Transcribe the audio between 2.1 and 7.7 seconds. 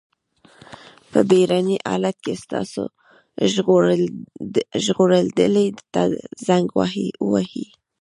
کې تاسو ژغورډلې ته زنګ ووهئ.